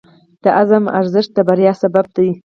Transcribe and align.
د 0.43 0.45
عزم 0.57 0.83
ارزښت 0.99 1.31
د 1.35 1.39
بریا 1.47 1.73
سبب 1.81 2.05
دی. 2.15 2.29